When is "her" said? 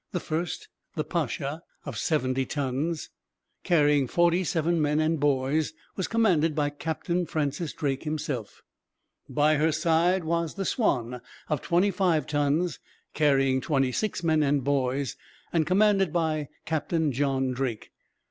9.57-9.71